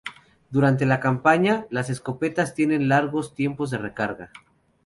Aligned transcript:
Durante 0.49 0.87
la 0.87 0.99
campaña, 0.99 1.67
las 1.69 1.91
escopetas 1.91 2.55
tienen 2.55 2.89
largos 2.89 3.35
tiempos 3.35 3.69
de 3.69 3.77
recarga. 3.77 4.31